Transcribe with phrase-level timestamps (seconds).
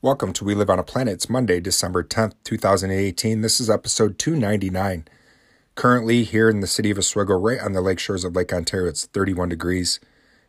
[0.00, 1.14] Welcome to We Live on a Planet.
[1.14, 3.40] It's Monday, December 10th, 2018.
[3.40, 5.08] This is episode 299.
[5.74, 8.88] Currently here in the city of Oswego, right on the lake shores of Lake Ontario,
[8.88, 9.98] it's 31 degrees.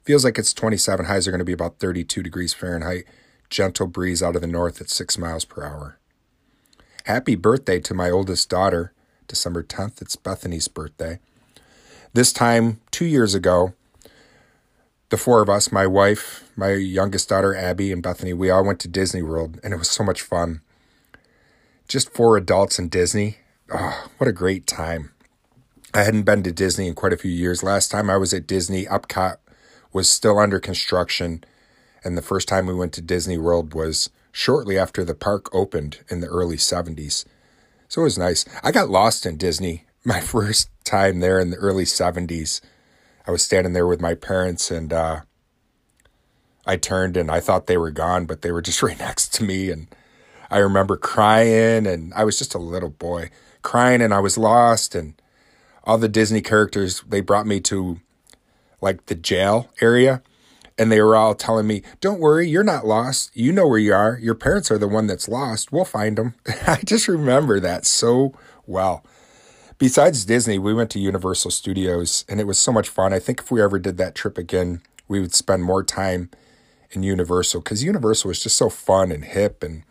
[0.03, 1.07] Feels like it's 27.
[1.07, 3.05] Highs are going to be about 32 degrees Fahrenheit.
[3.49, 5.97] Gentle breeze out of the north at 6 miles per hour.
[7.05, 8.93] Happy birthday to my oldest daughter,
[9.27, 9.99] December 10th.
[9.99, 11.17] It's Bethany's birthday.
[12.13, 13.73] This time, two years ago,
[15.09, 18.79] the four of us, my wife, my youngest daughter, Abby, and Bethany, we all went
[18.81, 20.61] to Disney World, and it was so much fun.
[21.87, 23.37] Just four adults in Disney.
[23.73, 25.11] Oh, what a great time.
[25.93, 27.63] I hadn't been to Disney in quite a few years.
[27.63, 29.37] Last time I was at Disney, Epcot
[29.91, 31.43] was still under construction.
[32.03, 35.99] And the first time we went to Disney World was shortly after the park opened
[36.09, 37.25] in the early 70s.
[37.87, 38.45] So it was nice.
[38.63, 42.61] I got lost in Disney my first time there in the early 70s.
[43.29, 45.21] I was standing there with my parents and uh,
[46.65, 49.43] I turned and I thought they were gone, but they were just right next to
[49.43, 49.69] me.
[49.69, 49.85] And
[50.49, 53.29] I remember crying and I was just a little boy
[53.61, 54.95] crying and I was lost.
[54.95, 55.13] And
[55.83, 57.99] all the Disney characters, they brought me to
[58.81, 60.23] like the jail area
[60.75, 63.29] and they were all telling me, "Don't worry, you're not lost.
[63.35, 64.17] You know where you are.
[64.19, 65.71] Your parents are the one that's lost.
[65.71, 66.33] We'll find them."
[66.65, 68.33] I just remember that so
[68.65, 69.03] well
[69.79, 73.11] besides Disney, we went to Universal Studios and it was so much fun.
[73.11, 76.29] I think if we ever did that trip again, we would spend more time
[76.91, 79.83] in Universal because Universal was just so fun and hip and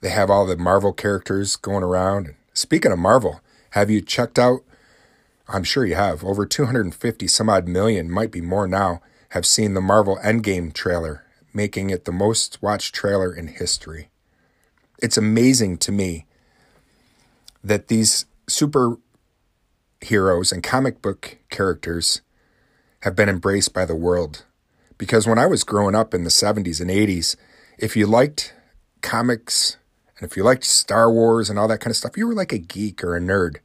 [0.00, 2.34] they have all the Marvel characters going around.
[2.54, 4.60] Speaking of Marvel, have you checked out?
[5.48, 6.24] I'm sure you have.
[6.24, 11.24] Over 250 some odd million, might be more now, have seen the Marvel Endgame trailer,
[11.52, 14.08] making it the most watched trailer in history.
[15.02, 16.26] It's amazing to me
[17.64, 22.22] that these superheroes and comic book characters
[23.00, 24.44] have been embraced by the world.
[24.98, 27.36] Because when I was growing up in the 70s and 80s,
[27.78, 28.54] if you liked
[29.00, 29.78] comics
[30.18, 32.52] and if you liked Star Wars and all that kind of stuff, you were like
[32.52, 33.56] a geek or a nerd.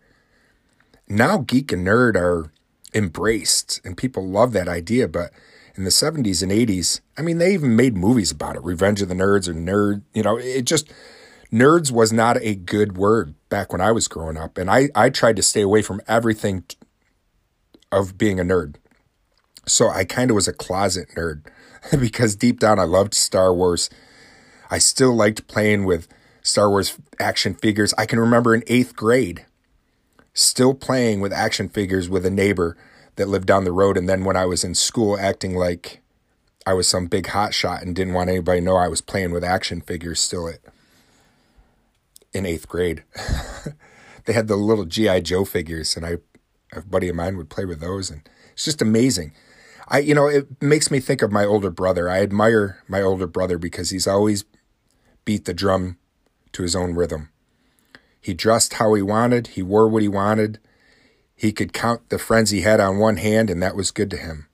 [1.08, 2.52] Now, geek and nerd are
[2.94, 5.08] embraced and people love that idea.
[5.08, 5.32] But
[5.76, 9.10] in the 70s and 80s, I mean, they even made movies about it Revenge of
[9.10, 10.02] the Nerds or Nerd.
[10.14, 10.92] You know, it just
[11.52, 14.58] nerds was not a good word back when I was growing up.
[14.58, 16.64] And I, I tried to stay away from everything
[17.92, 18.76] of being a nerd.
[19.66, 21.44] So I kind of was a closet nerd
[22.00, 23.90] because deep down I loved Star Wars.
[24.70, 26.08] I still liked playing with
[26.42, 27.94] Star Wars action figures.
[27.98, 29.46] I can remember in eighth grade
[30.34, 32.78] still playing with action figures with a neighbor
[33.16, 33.98] that lived down the road.
[33.98, 36.02] And then when I was in school acting like
[36.66, 39.44] I was some big hotshot and didn't want anybody to know I was playing with
[39.44, 40.60] action figures still at
[42.37, 43.03] in eighth grade.
[44.25, 46.17] they had the little GI Joe figures, and I,
[46.71, 49.33] a buddy of mine would play with those, and it's just amazing.
[49.87, 52.09] I, you know, it makes me think of my older brother.
[52.09, 54.43] I admire my older brother because he's always
[55.25, 55.98] beat the drum
[56.53, 57.30] to his own rhythm.
[58.20, 59.48] He dressed how he wanted.
[59.48, 60.59] He wore what he wanted.
[61.36, 64.17] He could count the friends he had on one hand, and that was good to
[64.17, 64.48] him.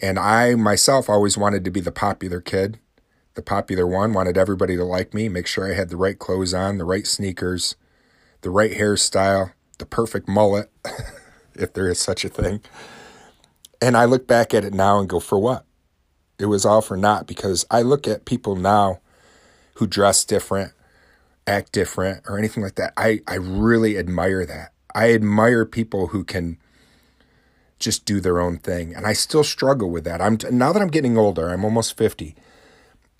[0.00, 2.80] And I myself always wanted to be the popular kid
[3.36, 6.52] the popular one, wanted everybody to like me, make sure I had the right clothes
[6.52, 7.76] on, the right sneakers,
[8.40, 10.70] the right hairstyle, the perfect mullet,
[11.54, 12.60] if there is such a thing.
[13.80, 15.64] And I look back at it now and go, for what?
[16.38, 19.00] It was all for naught because I look at people now
[19.74, 20.72] who dress different,
[21.46, 22.94] act different, or anything like that.
[22.96, 24.72] I, I really admire that.
[24.94, 26.58] I admire people who can
[27.78, 28.94] just do their own thing.
[28.94, 30.22] And I still struggle with that.
[30.22, 32.34] I'm now that I'm getting older, I'm almost 50.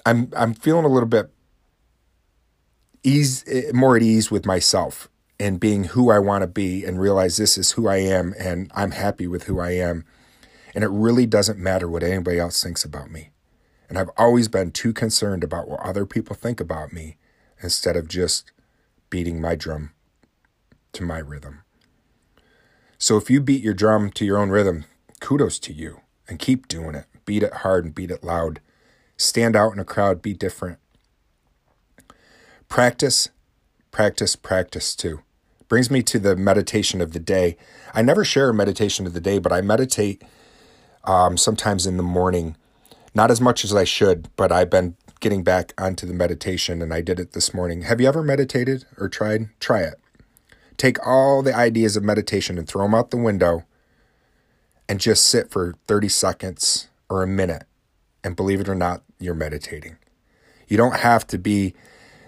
[0.07, 1.31] I'm I'm feeling a little bit
[3.03, 5.09] ease eh, more at ease with myself
[5.39, 8.71] and being who I want to be and realize this is who I am and
[8.75, 10.05] I'm happy with who I am.
[10.75, 13.31] And it really doesn't matter what anybody else thinks about me.
[13.89, 17.17] And I've always been too concerned about what other people think about me
[17.61, 18.53] instead of just
[19.11, 19.91] beating my drum
[20.93, 21.63] to my rhythm.
[22.99, 24.85] So if you beat your drum to your own rhythm,
[25.21, 27.07] kudos to you and keep doing it.
[27.25, 28.61] Beat it hard and beat it loud
[29.17, 30.79] stand out in a crowd, be different.
[32.69, 33.31] Practice,
[33.91, 35.23] practice, practice too.
[35.69, 37.57] Brings me to the meditation of the day.
[37.95, 40.23] I never share a meditation of the day, but I meditate
[41.05, 42.57] um, sometimes in the morning.
[43.15, 46.93] Not as much as I should, but I've been getting back onto the meditation and
[46.93, 47.83] I did it this morning.
[47.83, 49.49] Have you ever meditated or tried?
[49.61, 49.95] Try it.
[50.77, 53.65] Take all the ideas of meditation and throw them out the window
[54.89, 57.65] and just sit for 30 seconds or a minute
[58.23, 59.97] and believe it or not, you're meditating.
[60.69, 61.75] You don't have to be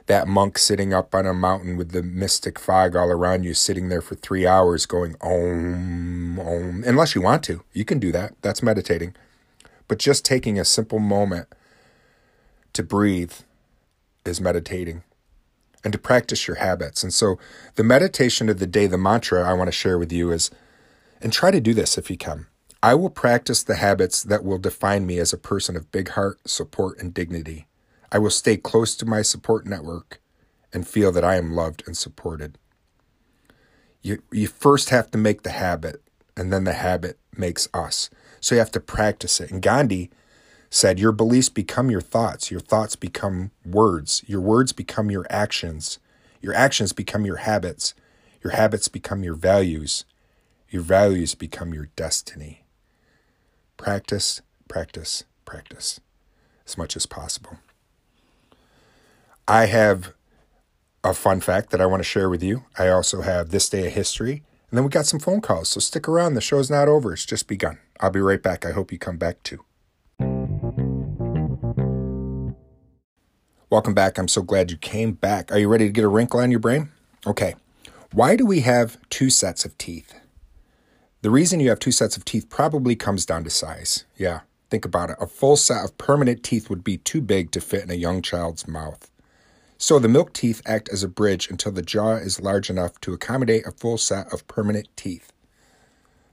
[0.06, 3.88] that monk sitting up on a mountain with the mystic fog all around you, sitting
[3.88, 6.82] there for three hours going om, om.
[6.86, 8.34] Unless you want to, you can do that.
[8.40, 9.14] That's meditating.
[9.86, 11.48] But just taking a simple moment
[12.72, 13.32] to breathe
[14.24, 15.02] is meditating
[15.84, 17.02] and to practice your habits.
[17.02, 17.38] And so,
[17.76, 20.50] the meditation of the day, the mantra I want to share with you is,
[21.20, 22.46] and try to do this if you can.
[22.80, 26.38] I will practice the habits that will define me as a person of big heart,
[26.48, 27.66] support, and dignity.
[28.12, 30.20] I will stay close to my support network
[30.72, 32.56] and feel that I am loved and supported.
[34.00, 36.02] You, you first have to make the habit,
[36.36, 38.10] and then the habit makes us.
[38.40, 39.50] So you have to practice it.
[39.50, 40.10] And Gandhi
[40.70, 45.98] said, Your beliefs become your thoughts, your thoughts become words, your words become your actions,
[46.40, 47.94] your actions become your habits,
[48.40, 50.04] your habits become your values,
[50.70, 52.62] your values become your destiny.
[53.78, 56.00] Practice, practice, practice
[56.66, 57.58] as much as possible.
[59.46, 60.12] I have
[61.04, 62.64] a fun fact that I want to share with you.
[62.76, 65.70] I also have this day of history, and then we got some phone calls.
[65.70, 66.34] So stick around.
[66.34, 67.78] The show's not over, it's just begun.
[68.00, 68.66] I'll be right back.
[68.66, 69.64] I hope you come back too.
[73.70, 74.18] Welcome back.
[74.18, 75.52] I'm so glad you came back.
[75.52, 76.90] Are you ready to get a wrinkle on your brain?
[77.26, 77.54] Okay.
[78.12, 80.14] Why do we have two sets of teeth?
[81.20, 84.04] The reason you have two sets of teeth probably comes down to size.
[84.16, 85.16] Yeah, think about it.
[85.20, 88.22] A full set of permanent teeth would be too big to fit in a young
[88.22, 89.10] child's mouth.
[89.78, 93.12] So the milk teeth act as a bridge until the jaw is large enough to
[93.12, 95.32] accommodate a full set of permanent teeth.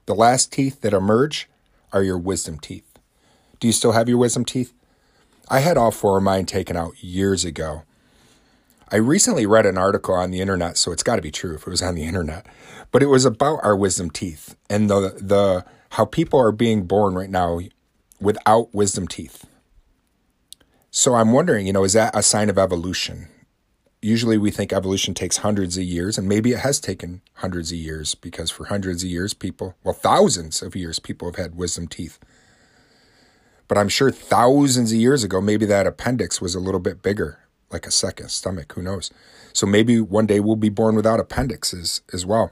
[0.05, 1.49] The last teeth that emerge
[1.91, 2.99] are your wisdom teeth.
[3.59, 4.73] Do you still have your wisdom teeth?
[5.49, 7.83] I had all four of mine taken out years ago.
[8.91, 11.61] I recently read an article on the internet, so it's got to be true if
[11.61, 12.45] it was on the internet.
[12.91, 17.15] But it was about our wisdom teeth and the the how people are being born
[17.15, 17.59] right now
[18.19, 19.45] without wisdom teeth.
[20.91, 23.27] So I'm wondering, you know, is that a sign of evolution?
[24.01, 27.77] Usually we think evolution takes hundreds of years, and maybe it has taken hundreds of
[27.77, 31.87] years because for hundreds of years, people, well, thousands of years, people have had wisdom
[31.87, 32.19] teeth.
[33.67, 37.39] But I'm sure thousands of years ago, maybe that appendix was a little bit bigger
[37.75, 38.71] like a second stomach.
[38.73, 39.11] Who knows?
[39.51, 42.51] So maybe one day we'll be born without appendixes as well.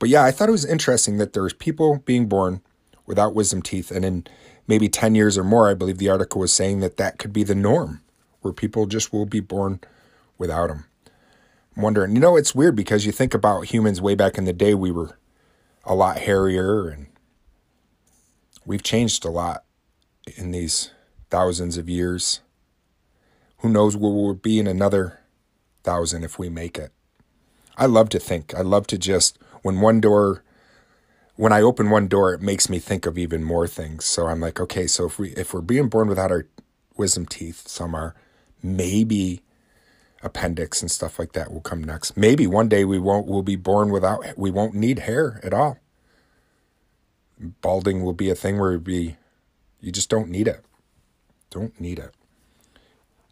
[0.00, 2.62] But yeah, I thought it was interesting that there's people being born
[3.06, 4.26] without wisdom teeth, and in
[4.66, 7.44] maybe 10 years or more, I believe the article was saying that that could be
[7.44, 8.02] the norm,
[8.40, 9.80] where people just will be born
[10.36, 10.86] without them.
[11.76, 14.52] I'm wondering, you know, it's weird because you think about humans way back in the
[14.52, 15.18] day, we were
[15.84, 17.06] a lot hairier and
[18.64, 19.64] we've changed a lot
[20.36, 20.90] in these
[21.30, 22.40] thousands of years.
[23.60, 25.20] Who knows where we'll be in another
[25.82, 26.92] thousand if we make it.
[27.76, 28.54] I love to think.
[28.54, 30.42] I love to just, when one door,
[31.36, 34.04] when I open one door, it makes me think of even more things.
[34.04, 36.46] So I'm like, okay, so if we if we're being born without our
[36.96, 38.14] wisdom teeth, some are,
[38.62, 39.42] maybe
[40.22, 42.16] appendix and stuff like that will come next.
[42.16, 45.78] Maybe one day we won't we'll be born without we won't need hair at all.
[47.38, 49.16] Balding will be a thing where it be
[49.80, 50.62] you just don't need it.
[51.48, 52.14] Don't need it.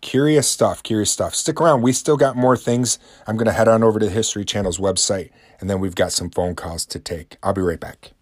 [0.00, 1.35] Curious stuff, curious stuff.
[1.35, 1.83] Stick around.
[1.83, 2.99] We still got more things.
[3.27, 5.31] I'm going to head on over to the History Channel's website,
[5.61, 7.37] and then we've got some phone calls to take.
[7.43, 8.12] I'll be right back.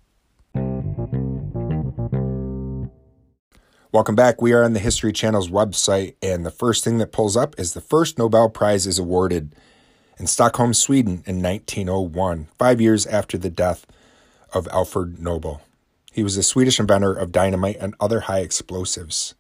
[3.93, 4.40] Welcome back.
[4.40, 7.75] We are on the History Channel's website, and the first thing that pulls up is
[7.75, 9.55] the first Nobel Prize is awarded
[10.19, 13.87] in Stockholm, Sweden in 1901, five years after the death
[14.52, 15.61] of Alfred Nobel.
[16.11, 19.34] He was a Swedish inventor of dynamite and other high explosives.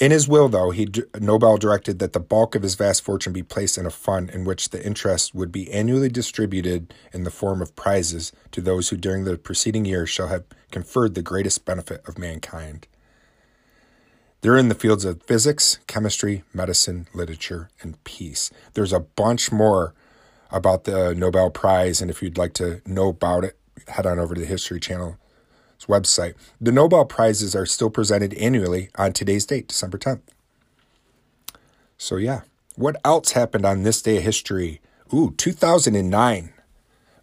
[0.00, 0.88] In his will, though, he
[1.20, 4.44] Nobel directed that the bulk of his vast fortune be placed in a fund in
[4.44, 8.96] which the interest would be annually distributed in the form of prizes to those who
[8.96, 12.88] during the preceding year shall have conferred the greatest benefit of mankind.
[14.40, 18.50] They're in the fields of physics, chemistry, medicine, literature, and peace.
[18.72, 19.92] There's a bunch more
[20.50, 24.34] about the Nobel Prize, and if you'd like to know about it, head on over
[24.34, 25.18] to the History Channel
[25.86, 26.34] website.
[26.60, 30.22] The Nobel Prizes are still presented annually on today's date, December 10th.
[31.98, 32.42] So, yeah.
[32.76, 34.80] What else happened on this day of history?
[35.12, 36.52] Ooh, 2009.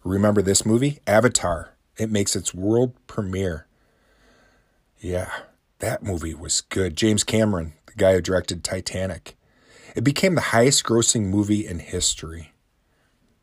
[0.04, 1.00] Remember this movie?
[1.08, 1.74] Avatar.
[1.98, 3.66] It makes its world premiere.
[5.00, 5.32] Yeah,
[5.80, 6.96] that movie was good.
[6.96, 9.36] James Cameron, the guy who directed Titanic.
[9.96, 12.54] It became the highest grossing movie in history.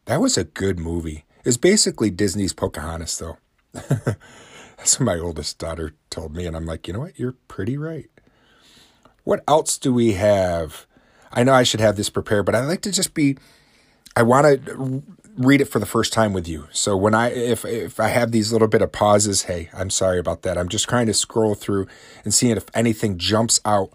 [0.05, 1.25] That was a good movie.
[1.45, 3.39] It's basically Disney's Pocahontas, though.
[4.77, 7.19] That's what my oldest daughter told me, and I'm like, you know what?
[7.19, 8.11] You're pretty right.
[9.25, 10.87] What else do we have?
[11.33, 13.37] I know I should have this prepared, but I like to just be.
[14.17, 15.03] I want to
[15.37, 16.69] read it for the first time with you.
[16.71, 20.19] So when I if if I have these little bit of pauses, hey, I'm sorry
[20.19, 20.59] about that.
[20.59, 21.87] I'm just trying to scroll through
[22.25, 23.91] and seeing if anything jumps out,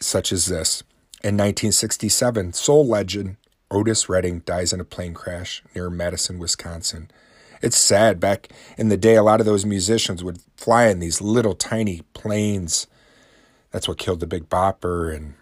[0.00, 0.82] such as this.
[1.22, 3.36] In 1967, soul legend
[3.70, 7.10] Otis Redding dies in a plane crash near Madison, Wisconsin.
[7.62, 8.20] It's sad.
[8.20, 12.02] Back in the day, a lot of those musicians would fly in these little tiny
[12.12, 12.86] planes.
[13.70, 15.14] That's what killed the Big Bopper.
[15.14, 15.34] And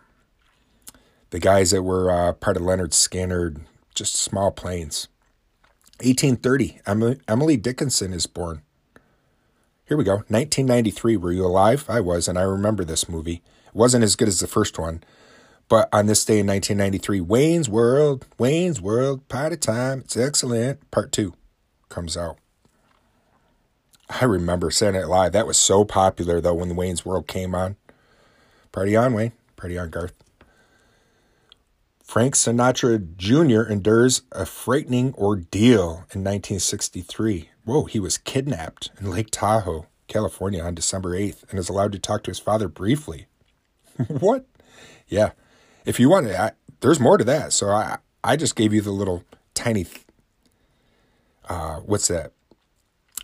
[1.30, 3.60] the guys that were uh, part of Lynyrd Skynyrd,
[3.94, 5.08] just small planes.
[5.98, 8.62] 1830, Emily, Emily Dickinson is born.
[9.86, 10.16] Here we go.
[10.28, 11.16] 1993.
[11.16, 11.84] Were you alive?
[11.88, 13.42] I was, and I remember this movie.
[13.66, 15.04] It wasn't as good as the first one,
[15.68, 20.90] but on this day in 1993, Wayne's World, Wayne's World, Party Time, it's excellent.
[20.90, 21.34] Part two
[21.88, 22.38] comes out.
[24.08, 25.32] I remember saying it live.
[25.32, 27.76] That was so popular though when Wayne's World came on.
[28.72, 29.32] Party on, Wayne.
[29.56, 30.14] Party on, Garth.
[32.02, 33.62] Frank Sinatra Jr.
[33.70, 37.48] endures a frightening ordeal in 1963.
[37.64, 41.98] Whoa, he was kidnapped in Lake Tahoe, California on December 8th and is allowed to
[41.98, 43.26] talk to his father briefly.
[44.08, 44.46] what?
[45.08, 45.30] Yeah.
[45.86, 47.52] If you want to, there's more to that.
[47.52, 49.24] So I, I just gave you the little
[49.54, 49.86] tiny,
[51.48, 52.32] uh, what's that?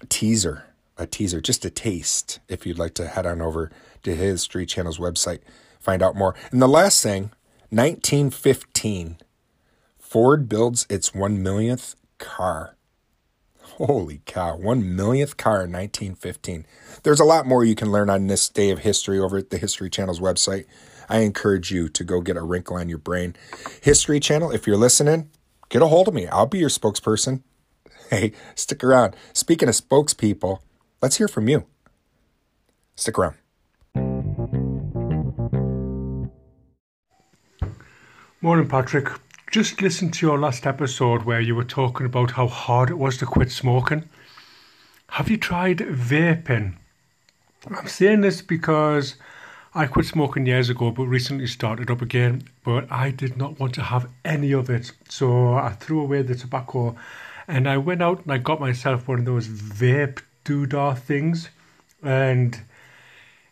[0.09, 0.65] Teaser.
[0.97, 3.71] A teaser, just a taste, if you'd like to head on over
[4.03, 5.41] to his History Channel's website,
[5.81, 6.35] find out more.
[6.53, 7.31] And the last thing
[7.71, 9.17] 1915,
[9.99, 12.77] Ford builds its one millionth car.
[13.63, 16.67] Holy cow, one millionth car in 1915.
[17.03, 19.57] There's a lot more you can learn on this day of history over at the
[19.57, 20.67] History Channel's website.
[21.09, 23.37] I encourage you to go get a wrinkle on your brain.
[23.81, 25.31] History Channel, if you're listening,
[25.71, 26.27] get a hold of me.
[26.27, 27.43] I'll be your spokesperson.
[28.11, 29.15] Hey, stick around.
[29.33, 30.59] Speaking of spokespeople,
[31.01, 31.67] let's hear from you.
[32.97, 33.37] Stick around.
[38.41, 39.09] Morning, Patrick.
[39.53, 43.17] Just listened to your last episode where you were talking about how hard it was
[43.19, 44.09] to quit smoking.
[45.11, 46.75] Have you tried vaping?
[47.69, 49.15] I'm saying this because
[49.73, 53.75] I quit smoking years ago but recently started up again, but I did not want
[53.75, 54.91] to have any of it.
[55.09, 56.97] So I threw away the tobacco
[57.51, 61.51] and I went out and I got myself one of those vape doodah things.
[62.03, 62.59] And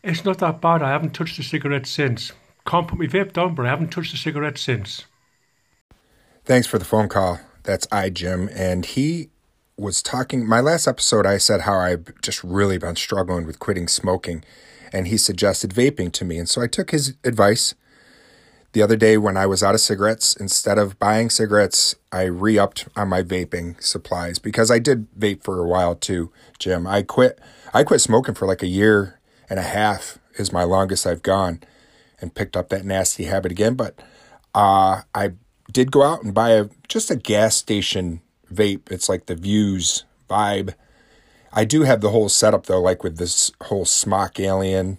[0.02, 0.82] it's not that bad.
[0.82, 2.32] I haven't touched a cigarette since.
[2.64, 5.04] Can't put my vape down, but I haven't touched a cigarette since.
[6.44, 7.40] Thanks for the phone call.
[7.64, 8.48] That's I, Jim.
[8.54, 9.30] And he
[9.76, 10.46] was talking.
[10.46, 14.44] My last episode, I said how I've just really been struggling with quitting smoking.
[14.92, 16.38] And he suggested vaping to me.
[16.38, 17.74] And so I took his advice.
[18.72, 22.58] The other day, when I was out of cigarettes, instead of buying cigarettes, I re
[22.58, 26.86] upped on my vaping supplies because I did vape for a while too, Jim.
[26.86, 27.38] I quit.
[27.72, 31.60] I quit smoking for like a year and a half, is my longest I've gone
[32.20, 33.74] and picked up that nasty habit again.
[33.74, 33.98] But
[34.54, 35.32] uh, I
[35.72, 38.20] did go out and buy a just a gas station
[38.52, 38.90] vape.
[38.90, 40.74] It's like the Vuse Vibe.
[41.52, 44.98] I do have the whole setup though, like with this whole Smok Alien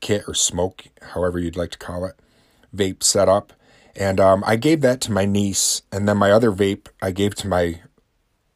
[0.00, 2.14] kit or smoke, however you'd like to call it,
[2.74, 3.52] vape setup.
[3.96, 7.34] And um, I gave that to my niece, and then my other vape I gave
[7.36, 7.80] to my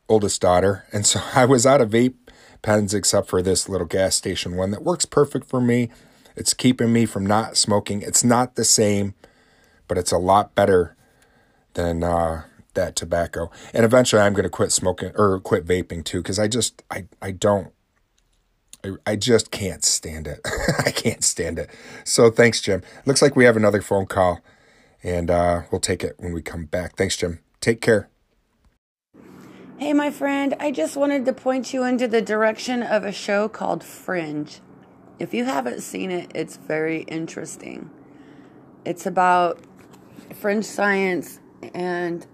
[0.08, 0.84] oldest daughter.
[0.92, 2.14] And so I was out of vape
[2.62, 5.90] pens except for this little gas station one that works perfect for me.
[6.34, 8.02] It's keeping me from not smoking.
[8.02, 9.14] It's not the same,
[9.86, 10.96] but it's a lot better
[11.74, 12.42] than uh,
[12.74, 13.50] that tobacco.
[13.74, 17.06] And eventually, I'm going to quit smoking or quit vaping too because I just I
[17.20, 17.72] I don't.
[18.84, 20.40] I, I just can't stand it.
[20.86, 21.70] I can't stand it.
[22.04, 22.82] So thanks, Jim.
[23.06, 24.40] Looks like we have another phone call,
[25.02, 26.96] and uh, we'll take it when we come back.
[26.96, 27.40] Thanks, Jim.
[27.60, 28.08] Take care.
[29.78, 33.48] Hey, my friend, I just wanted to point you into the direction of a show
[33.48, 34.60] called Fringe.
[35.20, 37.90] If you haven't seen it, it's very interesting.
[38.84, 39.60] It's about
[40.34, 41.40] fringe science
[41.74, 42.26] and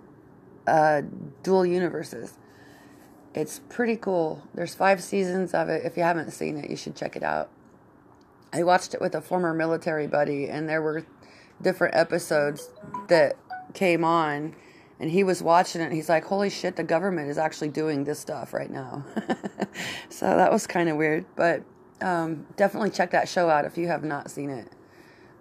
[0.67, 1.03] uh,
[1.43, 2.39] dual universes.
[3.35, 4.43] It's pretty cool.
[4.55, 5.85] There's five seasons of it.
[5.85, 7.51] If you haven't seen it, you should check it out.
[8.53, 11.05] I watched it with a former military buddy, and there were
[11.61, 12.71] different episodes
[13.09, 13.37] that
[13.75, 14.55] came on,
[15.01, 15.87] and he was watching it.
[15.87, 19.05] And he's like, "Holy shit, the government is actually doing this stuff right now."
[20.09, 21.65] so that was kind of weird, but
[22.01, 24.69] um, definitely check that show out if you have not seen it.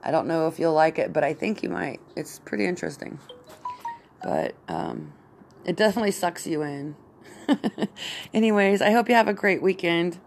[0.04, 2.00] I don't know if you'll like it, but I think you might.
[2.16, 3.20] It's pretty interesting.
[4.24, 5.14] But um,
[5.66, 6.96] it definitely sucks you in.
[8.34, 10.20] Anyways, I hope you have a great weekend.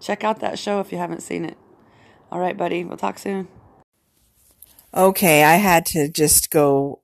[0.00, 1.56] Check out that show if you haven't seen it.
[2.30, 2.84] All right, buddy.
[2.84, 3.48] We'll talk soon.
[4.92, 7.00] Okay, I had to just go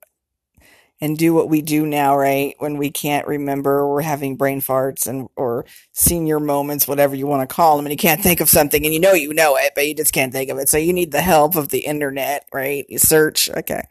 [1.00, 2.54] and do what we do now, right?
[2.58, 7.48] When we can't remember, we're having brain farts and or senior moments, whatever you want
[7.48, 9.72] to call them, and you can't think of something, and you know you know it,
[9.74, 10.68] but you just can't think of it.
[10.68, 12.84] So you need the help of the internet, right?
[12.88, 13.82] You search, okay.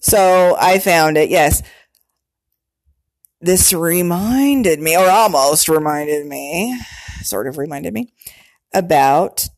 [0.00, 1.28] So I found it.
[1.28, 1.62] Yes,
[3.44, 6.78] this reminded me, or almost reminded me,
[7.22, 8.12] sort of reminded me
[8.72, 9.48] about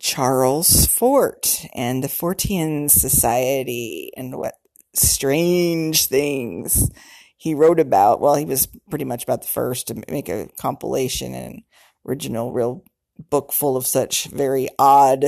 [0.00, 4.54] Charles Fort and the Fortean Society and what
[4.94, 6.90] strange things
[7.36, 8.20] he wrote about.
[8.20, 11.62] Well, he was pretty much about the first to make a compilation and
[12.06, 12.84] original real
[13.30, 15.24] book full of such very odd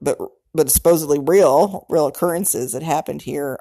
[0.00, 0.18] but
[0.54, 3.58] but supposedly real, real occurrences that happened here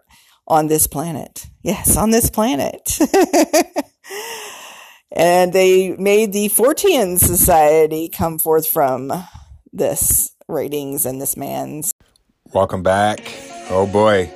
[0.47, 1.47] on this planet.
[1.61, 2.99] Yes, on this planet.
[5.11, 9.11] and they made the Fortean Society come forth from
[9.71, 11.91] this ratings and this man's.
[12.53, 13.33] Welcome back.
[13.69, 14.31] Oh boy.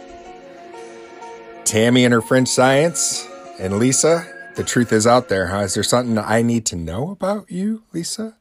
[1.66, 3.28] Tammy and her fringe science
[3.60, 5.60] and Lisa, the truth is out there, huh?
[5.60, 8.38] Is there something I need to know about you, Lisa?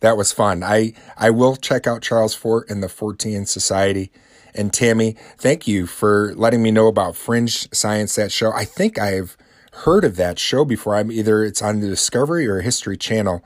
[0.00, 0.62] That was fun.
[0.62, 4.12] I, I will check out Charles Fort and the Fortean Society.
[4.54, 8.52] And Tammy, thank you for letting me know about Fringe Science, that show.
[8.52, 9.36] I think I've
[9.72, 10.96] heard of that show before.
[10.96, 13.44] I'm either it's on the Discovery or History Channel.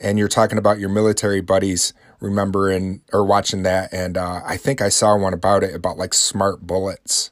[0.00, 3.92] And you're talking about your military buddies remembering or watching that.
[3.92, 7.30] And uh, I think I saw one about it about like smart bullets.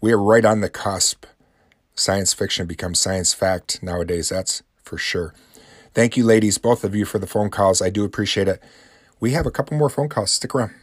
[0.00, 1.24] We are right on the cusp.
[1.94, 4.28] Science fiction becomes science fact nowadays.
[4.28, 5.32] That's for sure.
[5.94, 7.80] Thank you, ladies, both of you, for the phone calls.
[7.80, 8.60] I do appreciate it.
[9.20, 10.32] We have a couple more phone calls.
[10.32, 10.74] Stick around.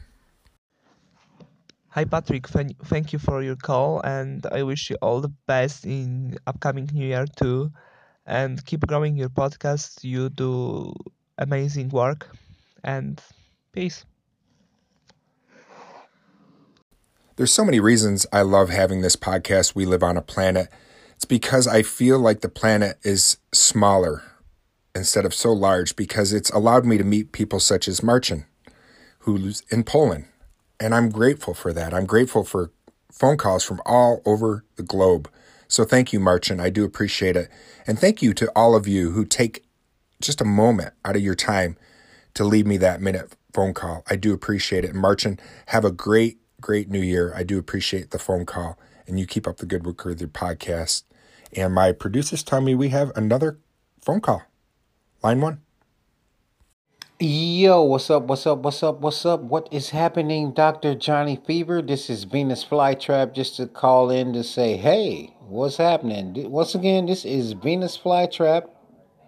[1.93, 2.47] Hi, Patrick.
[2.47, 7.05] Thank you for your call, and I wish you all the best in upcoming New
[7.05, 7.69] Year too.
[8.25, 10.01] And keep growing your podcast.
[10.01, 10.93] You do
[11.37, 12.29] amazing work,
[12.81, 13.21] and
[13.73, 14.05] peace.
[17.35, 19.75] There's so many reasons I love having this podcast.
[19.75, 20.69] We live on a planet.
[21.17, 24.23] It's because I feel like the planet is smaller
[24.95, 28.45] instead of so large because it's allowed me to meet people such as Marcin,
[29.19, 30.27] who's in Poland.
[30.81, 31.93] And I'm grateful for that.
[31.93, 32.71] I'm grateful for
[33.11, 35.29] phone calls from all over the globe.
[35.67, 36.59] So thank you, Marcin.
[36.59, 37.49] I do appreciate it.
[37.85, 39.63] And thank you to all of you who take
[40.19, 41.77] just a moment out of your time
[42.33, 44.03] to leave me that minute phone call.
[44.09, 44.89] I do appreciate it.
[44.89, 47.31] And Marcin, have a great, great new year.
[47.35, 48.79] I do appreciate the phone call.
[49.05, 51.03] And you keep up the good work with your podcast.
[51.55, 53.59] And my producers tell me we have another
[54.01, 54.41] phone call.
[55.21, 55.61] Line one.
[57.23, 58.23] Yo, what's up?
[58.23, 58.57] What's up?
[58.63, 58.99] What's up?
[58.99, 59.41] What's up?
[59.41, 60.95] What is happening, Dr.
[60.95, 61.79] Johnny Fever?
[61.79, 66.49] This is Venus Flytrap just to call in to say, hey, what's happening?
[66.49, 68.69] Once again, this is Venus Flytrap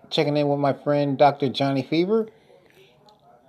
[0.10, 1.49] checking in with my friend Dr.
[1.49, 2.29] Johnny Fever.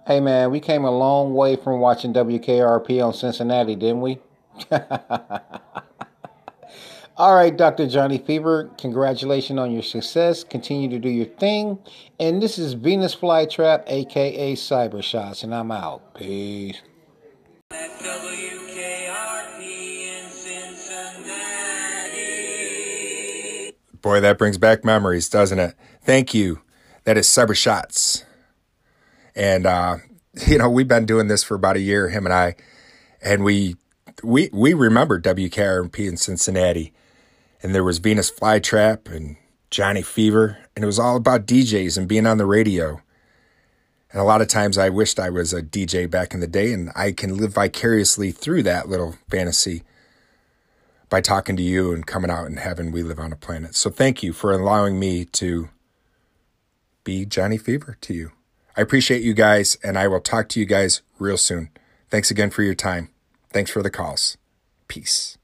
[0.07, 4.19] Hey man, we came a long way from watching WKRP on Cincinnati, didn't we?
[7.17, 7.87] All right, Dr.
[7.87, 10.43] Johnny Fever, congratulations on your success.
[10.43, 11.79] Continue to do your thing.
[12.19, 16.15] And this is Venus Flytrap, aka Cyber Shots, and I'm out.
[16.15, 16.83] Peace.
[24.03, 25.77] Boy, that brings back memories, doesn't it?
[26.03, 26.63] Thank you.
[27.05, 28.25] That is Cyber Shots.
[29.37, 29.99] And uh,
[30.49, 32.57] you know, we've been doing this for about a year, him and I,
[33.23, 33.77] and we
[34.25, 36.93] we we remember WKRP in Cincinnati
[37.65, 39.37] and there was Venus Flytrap and
[39.71, 43.01] Johnny Fever, and it was all about DJs and being on the radio.
[44.13, 46.75] And a lot of times I wished I was a DJ back in the day,
[46.75, 49.83] and I can live vicariously through that little fantasy
[51.09, 53.75] by talking to you and coming out and having We Live on a Planet.
[53.75, 55.71] So thank you for allowing me to
[57.03, 58.33] be Johnny Fever to you.
[58.77, 61.71] I appreciate you guys, and I will talk to you guys real soon.
[62.11, 63.09] Thanks again for your time.
[63.51, 64.37] Thanks for the calls.
[64.87, 65.39] Peace.